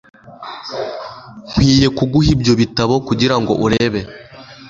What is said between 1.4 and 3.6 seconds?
Nkwiye kuguha ibyo bitabo kugirango